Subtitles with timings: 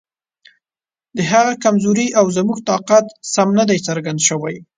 [1.17, 4.55] د هغه کمزوري او زموږ طاقت سم نه دی څرګند شوی.